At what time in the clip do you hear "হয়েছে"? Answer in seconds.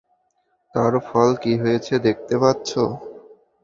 1.61-1.93